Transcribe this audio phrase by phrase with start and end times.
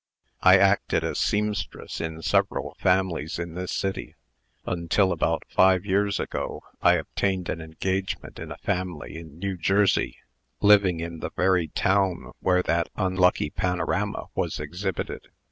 [0.41, 4.15] I acted as seamstress in several families in this city,
[4.65, 10.17] until, about five years ago, I obtained an engagement in a family in New Jersey,
[10.59, 15.27] living in the very town where that unlucky panorama was exhibited.